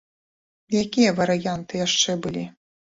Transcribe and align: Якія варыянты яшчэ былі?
Якія 0.81 1.13
варыянты 1.21 1.73
яшчэ 1.87 2.21
былі? 2.27 2.49